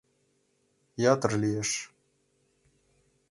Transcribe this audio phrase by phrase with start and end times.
[1.13, 1.71] Ятыр лиеш...